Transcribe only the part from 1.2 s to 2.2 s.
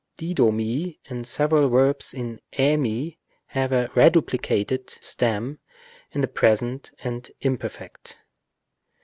several verbs